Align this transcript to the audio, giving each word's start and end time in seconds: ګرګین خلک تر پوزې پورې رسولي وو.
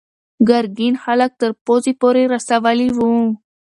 ګرګین 0.47 0.95
خلک 1.03 1.31
تر 1.41 1.51
پوزې 1.65 1.93
پورې 2.01 2.23
رسولي 2.33 2.87
وو. 2.97 3.15